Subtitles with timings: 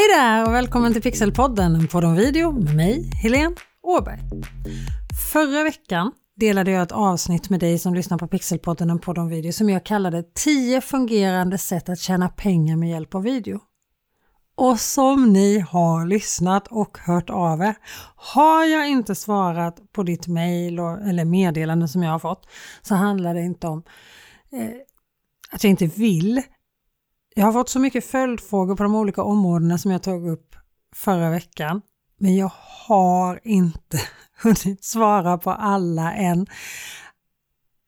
[0.00, 4.20] Hej där och välkommen till Pixelpodden, en podd om video med mig, Helene Åberg.
[5.32, 9.28] Förra veckan delade jag ett avsnitt med dig som lyssnar på Pixelpodden, en podd om
[9.28, 13.60] video, som jag kallade 10 fungerande sätt att tjäna pengar med hjälp av video.
[14.56, 17.74] Och som ni har lyssnat och hört av er,
[18.16, 22.46] har jag inte svarat på ditt mejl eller meddelande som jag har fått
[22.82, 23.82] så handlar det inte om
[24.52, 24.70] eh,
[25.50, 26.42] att jag inte vill.
[27.40, 30.56] Jag har fått så mycket följdfrågor på de olika områdena som jag tog upp
[30.94, 31.82] förra veckan,
[32.18, 32.50] men jag
[32.86, 34.00] har inte
[34.42, 36.46] hunnit svara på alla än.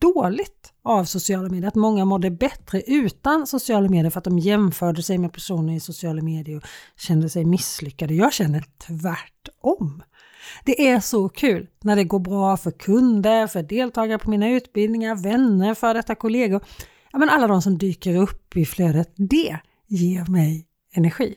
[0.00, 5.02] dåligt av sociala medier, att många mådde bättre utan sociala medier för att de jämförde
[5.02, 6.64] sig med personer i sociala medier och
[6.96, 8.14] kände sig misslyckade.
[8.14, 10.02] Jag känner tvärtom.
[10.64, 15.16] Det är så kul när det går bra för kunder, för deltagare på mina utbildningar,
[15.16, 16.64] vänner, för detta kollegor.
[17.12, 19.12] Ja, men alla de som dyker upp i flödet.
[19.16, 21.34] Det ger mig energi.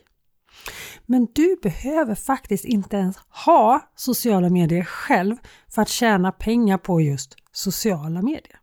[1.06, 5.36] Men du behöver faktiskt inte ens ha sociala medier själv
[5.70, 8.60] för att tjäna pengar på just sociala medier.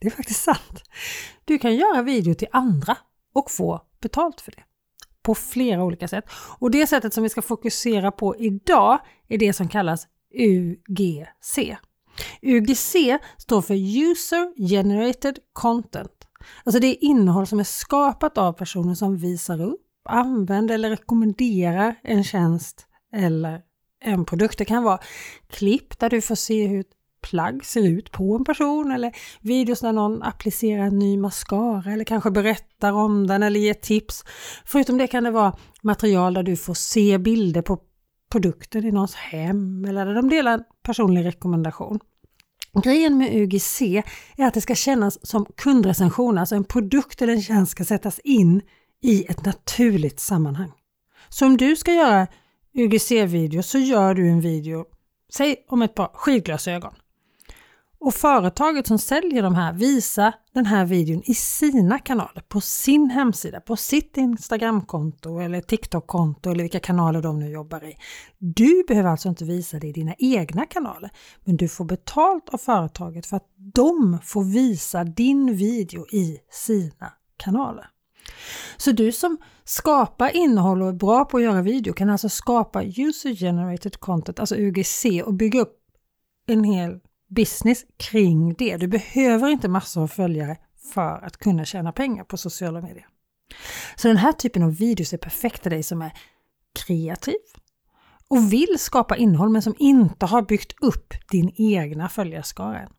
[0.00, 0.82] Det är faktiskt sant.
[1.44, 2.96] Du kan göra video till andra
[3.32, 4.62] och få betalt för det.
[5.22, 6.24] På flera olika sätt.
[6.58, 8.98] Och det sättet som vi ska fokusera på idag
[9.28, 11.76] är det som kallas UGC.
[12.42, 12.96] UGC
[13.38, 16.28] står för User Generated Content
[16.64, 21.94] Alltså det är innehåll som är skapat av personer som visar upp, använder eller rekommenderar
[22.02, 23.60] en tjänst eller
[24.04, 24.58] en produkt.
[24.58, 24.98] Det kan vara
[25.50, 26.92] klipp där du får se hur ett
[27.22, 32.04] plagg ser ut på en person eller videos där någon applicerar en ny mascara eller
[32.04, 34.24] kanske berättar om den eller ger tips.
[34.64, 37.78] Förutom det kan det vara material där du får se bilder på
[38.32, 42.00] produkten i någons hem eller där de delar en personlig rekommendation.
[42.80, 43.82] Grejen med UGC
[44.36, 48.18] är att det ska kännas som kundrecension, alltså en produkt eller en tjänst ska sättas
[48.18, 48.62] in
[49.02, 50.72] i ett naturligt sammanhang.
[51.28, 52.26] Så om du ska göra
[52.74, 54.84] UGC-video så gör du en video,
[55.32, 56.94] säg om ett par skidglasögon.
[58.04, 63.10] Och företaget som säljer de här visar den här videon i sina kanaler, på sin
[63.10, 67.96] hemsida, på sitt Instagramkonto eller TikTok-konto eller vilka kanaler de nu jobbar i.
[68.38, 71.10] Du behöver alltså inte visa det i dina egna kanaler,
[71.44, 77.12] men du får betalt av företaget för att de får visa din video i sina
[77.36, 77.86] kanaler.
[78.76, 82.82] Så du som skapar innehåll och är bra på att göra video kan alltså skapa
[82.82, 85.78] user generated content, alltså UGC och bygga upp
[86.46, 87.00] en hel
[87.34, 88.76] business kring det.
[88.76, 90.56] Du behöver inte massor av följare
[90.92, 93.06] för att kunna tjäna pengar på sociala medier.
[93.96, 96.12] Så den här typen av videos är perfekt för dig som är
[96.86, 97.34] kreativ
[98.28, 102.90] och vill skapa innehåll men som inte har byggt upp din egna följarskara än.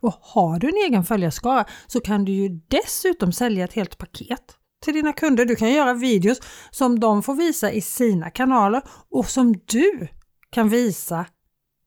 [0.00, 4.56] Och har du en egen följarskara så kan du ju dessutom sälja ett helt paket
[4.84, 5.44] till dina kunder.
[5.44, 6.40] Du kan göra videos
[6.70, 10.08] som de får visa i sina kanaler och som du
[10.50, 11.26] kan visa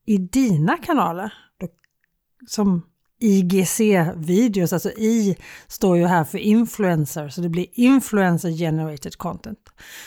[0.08, 1.32] i dina kanaler
[2.46, 2.82] som
[3.20, 5.36] IGC-videos, alltså I
[5.68, 9.58] står ju här för influencer, så det blir influencer generated content.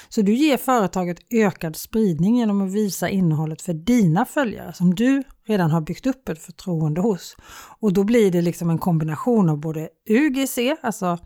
[0.10, 5.24] Så du ger företaget ökad spridning genom att visa innehållet för dina följare som du
[5.46, 7.36] redan har byggt upp ett förtroende hos.
[7.80, 11.18] Och då blir det liksom en kombination av både UGC, alltså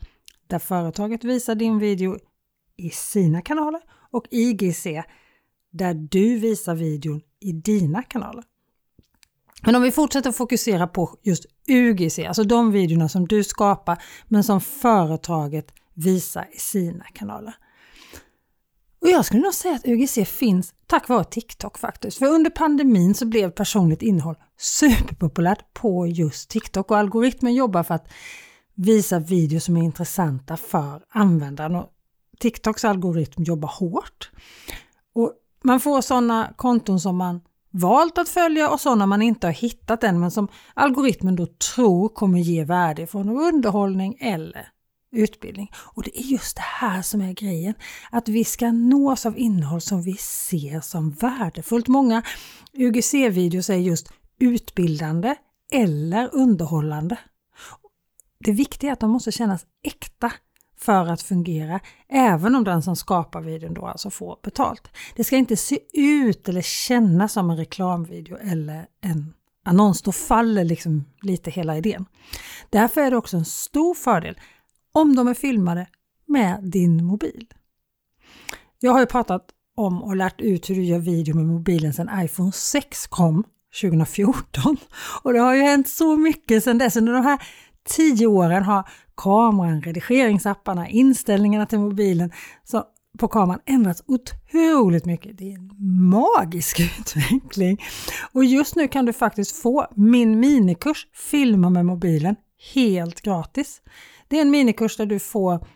[0.48, 2.18] där företaget visar din video
[2.78, 3.82] i sina kanaler
[4.12, 4.88] och IGC
[5.72, 8.44] där du visar videon i dina kanaler.
[9.62, 14.44] Men om vi fortsätter fokusera på just UGC, alltså de videorna som du skapar men
[14.44, 17.56] som företaget visar i sina kanaler.
[19.02, 22.18] Och jag skulle nog säga att UGC finns tack vare TikTok faktiskt.
[22.18, 27.96] För under pandemin så blev personligt innehåll superpopulärt på just TikTok och algoritmen jobbar för
[27.96, 28.08] att
[28.76, 31.76] visa videor som är intressanta för användaren.
[31.76, 31.90] Och
[32.40, 34.32] TikToks algoritm jobbar hårt.
[35.14, 37.42] Och man får sådana konton som man
[37.76, 42.10] valt att följa och sådana man inte har hittat än men som algoritmen då tror
[42.10, 44.68] kommer ge värde från underhållning eller
[45.12, 45.72] utbildning.
[45.76, 47.74] Och det är just det här som är grejen,
[48.12, 51.88] att vi ska nås av innehåll som vi ser som värdefullt.
[51.88, 52.24] Många
[52.74, 55.36] UGC-videos är just utbildande
[55.72, 57.18] eller underhållande.
[58.40, 60.32] Det viktiga är att de måste kännas äkta
[60.78, 61.80] för att fungera,
[62.10, 64.88] även om den som skapar videon då alltså får betalt.
[65.16, 69.34] Det ska inte se ut eller kännas som en reklamvideo eller en
[69.66, 70.02] annons.
[70.02, 72.06] Då faller liksom lite hela idén.
[72.70, 74.40] Därför är det också en stor fördel
[74.92, 75.88] om de är filmade
[76.26, 77.48] med din mobil.
[78.80, 79.46] Jag har ju pratat
[79.76, 83.44] om och lärt ut hur du gör video med mobilen sedan iPhone 6 kom
[83.82, 84.78] 2014
[85.24, 86.96] och det har ju hänt så mycket sedan dess.
[86.96, 87.40] Under de här
[87.90, 92.32] tio åren har kameran, redigeringsapparna, inställningarna till mobilen
[92.64, 92.84] så
[93.18, 95.38] på kameran ändrats otroligt mycket.
[95.38, 95.72] Det är en
[96.10, 97.82] magisk utveckling.
[98.32, 102.36] Och just nu kan du faktiskt få min minikurs Filma med mobilen
[102.74, 103.82] helt gratis.
[104.28, 105.68] Det är en minikurs där du får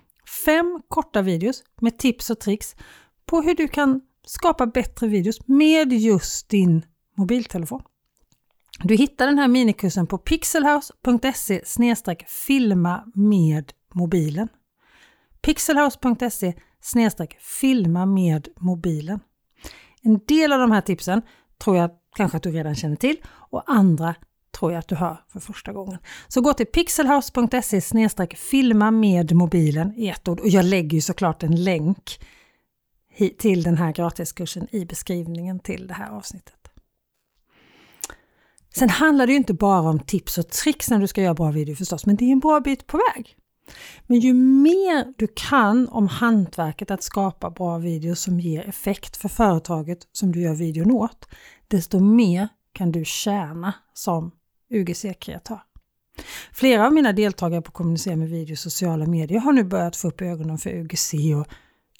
[0.45, 2.75] fem korta videos med tips och tricks
[3.25, 6.85] på hur du kan skapa bättre videos med just din
[7.17, 7.81] mobiltelefon.
[8.83, 11.61] Du hittar den här minikursen på pixelhouse.se
[12.27, 14.47] filma med mobilen.
[15.41, 16.53] pixelhouse.se
[17.39, 19.19] filma med mobilen.
[20.01, 21.21] En del av de här tipsen
[21.63, 24.15] tror jag kanske att du redan känner till och andra
[24.59, 25.99] tror jag att du hör för första gången.
[26.27, 31.43] Så gå till pixelhouse.se filma med mobilen i ett ord och jag lägger ju såklart
[31.43, 32.19] en länk
[33.37, 36.58] till den här gratiskursen i beskrivningen till det här avsnittet.
[38.79, 41.51] Sen handlar det ju inte bara om tips och tricks när du ska göra bra
[41.51, 43.35] video förstås, men det är en bra bit på väg.
[44.07, 49.29] Men ju mer du kan om hantverket att skapa bra videos som ger effekt för
[49.29, 51.27] företaget som du gör videon åt,
[51.67, 54.31] desto mer kan du tjäna som
[54.69, 55.59] UGC-kreatör.
[56.53, 60.07] Flera av mina deltagare på Kommunicera med video och sociala medier har nu börjat få
[60.07, 61.47] upp ögonen för UGC och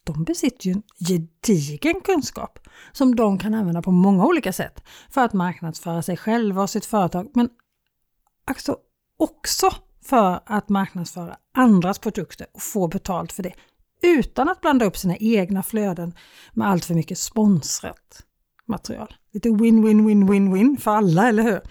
[0.04, 2.60] de besitter ju en gedigen kunskap
[2.92, 6.86] som de kan använda på många olika sätt för att marknadsföra sig själva och sitt
[6.86, 7.50] företag, men
[8.46, 8.78] alltså
[9.18, 9.70] också
[10.04, 13.54] för att marknadsföra andras produkter och få betalt för det
[14.02, 16.14] utan att blanda upp sina egna flöden
[16.54, 18.24] med allt för mycket sponsrat
[18.66, 19.14] material.
[19.32, 21.62] Lite win-win-win-win-win för alla, eller hur?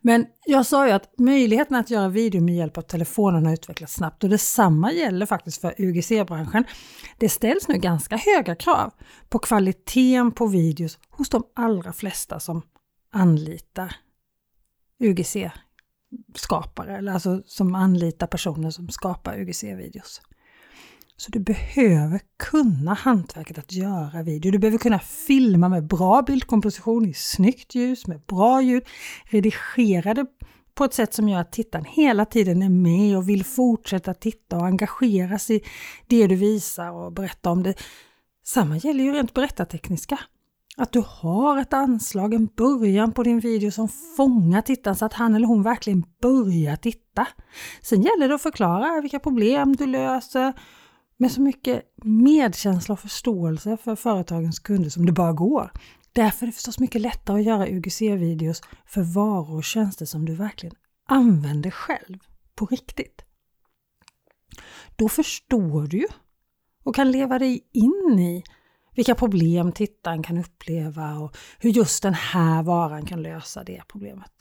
[0.00, 3.94] Men jag sa ju att möjligheten att göra video med hjälp av telefonen har utvecklats
[3.94, 6.64] snabbt och detsamma gäller faktiskt för UGC-branschen.
[7.18, 8.92] Det ställs nu ganska höga krav
[9.28, 12.62] på kvaliteten på videos hos de allra flesta som
[13.12, 13.96] anlitar
[15.00, 20.20] UGC-skapare, eller alltså som anlitar personer som skapar UGC-videos.
[21.20, 22.20] Så du behöver
[22.50, 24.52] kunna hantverket att göra video.
[24.52, 28.82] Du behöver kunna filma med bra bildkomposition i snyggt ljus, med bra ljud,
[29.24, 30.26] redigera det
[30.74, 34.56] på ett sätt som gör att tittaren hela tiden är med och vill fortsätta titta
[34.56, 35.60] och engageras i
[36.06, 37.74] det du visar och berätta om det.
[38.44, 40.18] Samma gäller ju rent berättartekniska.
[40.76, 45.12] Att du har ett anslag, en början på din video som fångar tittaren så att
[45.12, 47.26] han eller hon verkligen börjar titta.
[47.82, 50.52] Sen gäller det att förklara vilka problem du löser
[51.18, 55.72] med så mycket medkänsla och förståelse för företagens kunder som det bara går.
[56.12, 60.34] Därför är det förstås mycket lättare att göra UGC-videos för varor och tjänster som du
[60.34, 60.74] verkligen
[61.08, 62.18] använder själv,
[62.54, 63.24] på riktigt.
[64.96, 66.08] Då förstår du ju
[66.84, 68.44] och kan leva dig in i
[68.94, 74.37] vilka problem tittaren kan uppleva och hur just den här varan kan lösa det problemet.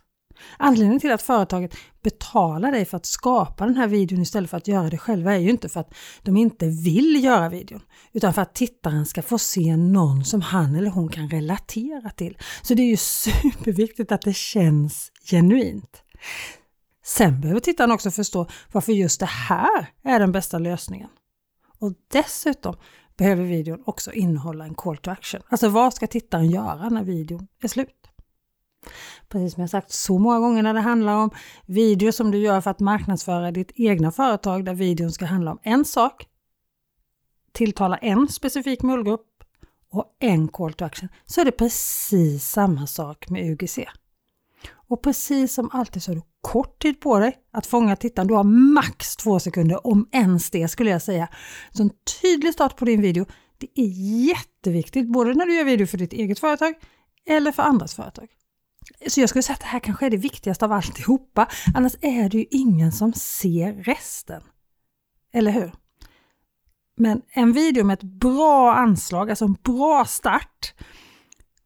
[0.58, 4.68] Anledningen till att företaget betalar dig för att skapa den här videon istället för att
[4.68, 7.82] göra det själva är ju inte för att de inte vill göra videon,
[8.14, 12.38] utan för att tittaren ska få se någon som han eller hon kan relatera till.
[12.62, 16.04] Så det är ju superviktigt att det känns genuint.
[17.06, 21.10] Sen behöver tittaren också förstå varför just det här är den bästa lösningen.
[21.80, 22.76] Och dessutom
[23.18, 25.42] behöver videon också innehålla en call to action.
[25.50, 28.08] Alltså vad ska tittaren göra när videon är slut?
[29.30, 31.30] Precis som jag sagt så många gånger när det handlar om
[31.66, 35.60] video som du gör för att marknadsföra ditt egna företag där videon ska handla om
[35.64, 36.28] en sak,
[37.52, 39.28] tilltala en specifik målgrupp
[39.92, 43.80] och en call to action så är det precis samma sak med UGC.
[44.90, 48.28] Och precis som alltid så har du kort tid på dig att fånga tittaren.
[48.28, 51.28] Du har max två sekunder, om ens det skulle jag säga.
[51.72, 51.92] Så en
[52.22, 53.26] tydlig start på din video,
[53.58, 53.88] det är
[54.28, 56.74] jätteviktigt både när du gör video för ditt eget företag
[57.26, 58.28] eller för andras företag.
[59.08, 61.48] Så jag skulle säga att det här kanske är det viktigaste av alltihopa.
[61.76, 64.44] Annars är det ju ingen som ser resten.
[65.34, 65.72] Eller hur?
[66.96, 70.74] Men en video med ett bra anslag, alltså en bra start,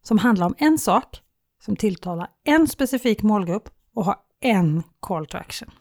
[0.04, 1.22] som handlar om en sak,
[1.66, 5.72] som tilltalar en specifik målgrupp och har en call to action.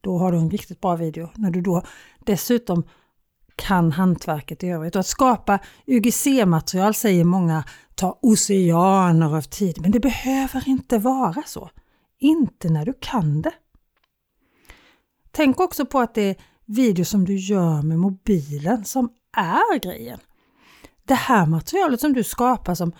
[0.00, 1.82] Då har du en riktigt bra video när du då
[2.18, 2.84] dessutom
[3.58, 4.96] kan hantverket i övrigt.
[4.96, 11.42] Och att skapa UGC-material säger många tar oceaner av tid, men det behöver inte vara
[11.46, 11.70] så.
[12.18, 13.52] Inte när du kan det.
[15.30, 16.36] Tänk också på att det är
[16.66, 20.18] video som du gör med mobilen som är grejen.
[21.04, 22.92] Det här materialet som du skapar som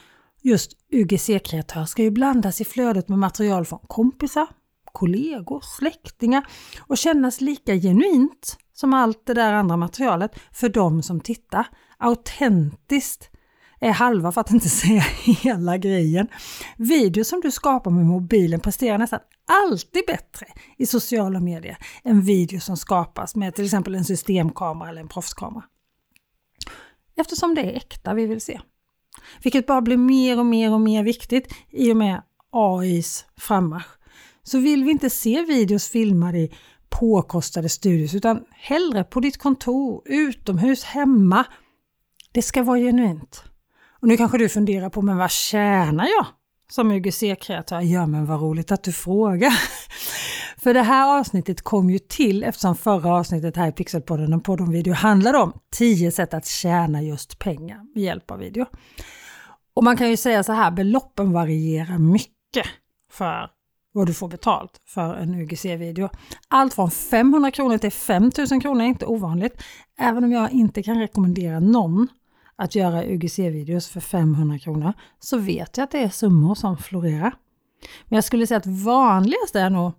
[0.43, 4.47] just UGC-kreatör ska ju blandas i flödet med material från kompisar,
[4.93, 6.47] kollegor, släktingar
[6.81, 11.66] och kännas lika genuint som allt det där andra materialet för de som tittar.
[11.99, 13.30] Autentiskt
[13.80, 16.28] är halva för att inte säga hela grejen.
[16.76, 22.58] Videor som du skapar med mobilen presterar nästan alltid bättre i sociala medier än videor
[22.58, 25.64] som skapas med till exempel en systemkamera eller en proffskamera.
[27.16, 28.61] Eftersom det är äkta vi vill se.
[29.42, 33.99] Vilket bara blir mer och mer och mer viktigt i och med AIs frammarsch.
[34.42, 36.54] Så vill vi inte se videos filmade i
[36.90, 41.45] påkostade studios utan hellre på ditt kontor, utomhus, hemma.
[42.33, 43.45] Det ska vara genuint.
[44.00, 46.26] Och nu kanske du funderar på, men vad tjänar jag
[46.71, 47.80] som UGC-kreatör?
[47.80, 49.52] Ja, men vad roligt att du frågar.
[50.57, 54.71] För det här avsnittet kom ju till eftersom förra avsnittet här i Pixelpodden och podden
[54.71, 58.66] video handlade om 10 sätt att tjäna just pengar med hjälp av video.
[59.75, 62.66] Och man kan ju säga så här, beloppen varierar mycket
[63.12, 63.50] för
[63.99, 66.09] vad du får betalt för en UGC-video.
[66.49, 69.62] Allt från 500 kronor till 5000 kronor är inte ovanligt,
[69.99, 72.09] även om jag inte kan rekommendera någon
[72.57, 77.35] att göra UGC-videos för 500 kronor så vet jag att det är summor som florerar.
[78.09, 79.93] Men jag skulle säga att vanligast är nog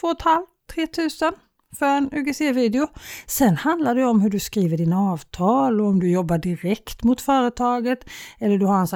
[0.00, 1.32] 2 500-3 000
[1.78, 2.86] för en UGC-video.
[3.26, 7.20] Sen handlar det om hur du skriver dina avtal och om du jobbar direkt mot
[7.20, 8.04] företaget
[8.38, 8.88] eller du har en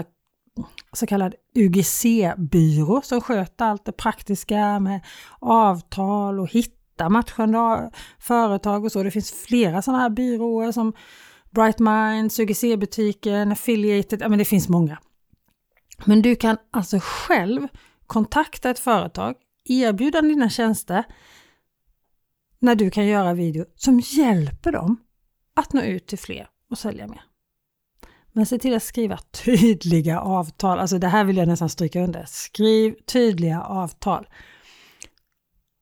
[0.93, 5.01] så, kallad UGC-byrå som sköter allt det praktiska med
[5.39, 9.03] avtal och hitta matchande företag och så.
[9.03, 10.93] Det finns flera sådana här byråer som
[11.51, 14.99] Bright Minds, UGC-butiken, Affiliated, ja men det finns många.
[16.05, 17.69] Men du kan alltså själv
[18.07, 21.05] kontakta ett företag, erbjuda dina tjänster
[22.59, 24.97] när du kan göra video som hjälper dem
[25.55, 27.23] att nå ut till fler och sälja mer.
[28.33, 30.79] Men se till att skriva tydliga avtal.
[30.79, 32.25] Alltså det här vill jag nästan stryka under.
[32.29, 34.27] Skriv tydliga avtal.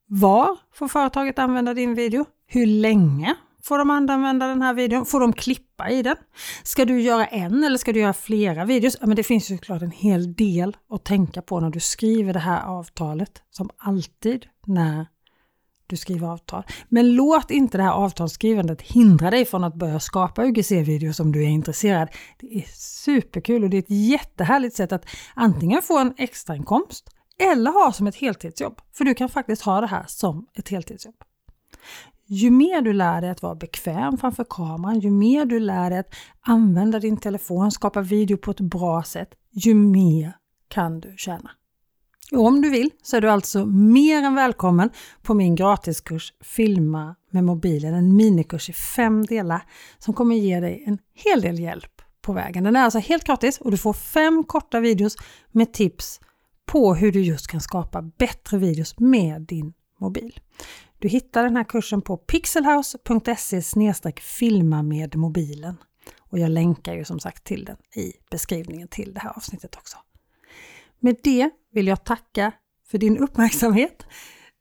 [0.07, 2.25] Var får företaget använda din video?
[2.47, 5.05] Hur länge får de använda den här videon?
[5.05, 6.15] Får de klippa i den?
[6.63, 8.97] Ska du göra en eller ska du göra flera videos?
[9.01, 12.33] Ja, men det finns ju såklart en hel del att tänka på när du skriver
[12.33, 15.05] det här avtalet, som alltid när
[15.91, 16.63] du skriver avtal.
[16.89, 21.43] Men låt inte det här avtalsskrivandet hindra dig från att börja skapa UGC-videos om du
[21.43, 22.09] är intresserad.
[22.39, 27.71] Det är superkul och det är ett jättehärligt sätt att antingen få en extrainkomst eller
[27.71, 28.81] ha som ett heltidsjobb.
[28.93, 31.15] För du kan faktiskt ha det här som ett heltidsjobb.
[32.25, 35.99] Ju mer du lär dig att vara bekväm framför kameran, ju mer du lär dig
[35.99, 40.33] att använda din telefon, skapa video på ett bra sätt, ju mer
[40.67, 41.51] kan du tjäna.
[42.31, 44.89] Och om du vill så är du alltså mer än välkommen
[45.21, 49.61] på min gratiskurs Filma med mobilen, en minikurs i fem delar
[49.99, 52.63] som kommer ge dig en hel del hjälp på vägen.
[52.63, 55.15] Den är alltså helt gratis och du får fem korta videos
[55.51, 56.19] med tips
[56.65, 60.39] på hur du just kan skapa bättre videos med din mobil.
[60.99, 63.61] Du hittar den här kursen på pixelhouse.se
[64.21, 65.77] filma med mobilen.
[66.19, 69.97] Och jag länkar ju som sagt till den i beskrivningen till det här avsnittet också.
[71.01, 72.51] Med det vill jag tacka
[72.91, 74.05] för din uppmärksamhet.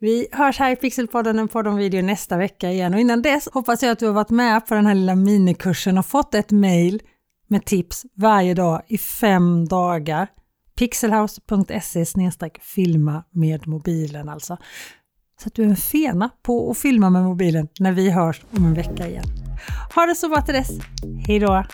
[0.00, 3.49] Vi hörs här i Pixelpodden, en podd om video nästa vecka igen och innan dess
[3.52, 6.50] hoppas jag att du har varit med på den här lilla minikursen och fått ett
[6.50, 7.02] mejl
[7.49, 10.28] med tips varje dag i fem dagar.
[10.78, 12.04] Pixelhouse.se
[12.61, 14.56] filma med mobilen alltså.
[15.42, 18.64] så att du är en fena på att filma med mobilen när vi hörs om
[18.64, 19.25] en vecka igen.
[19.94, 20.70] Ha det så bra till dess.
[21.26, 21.64] Hej då!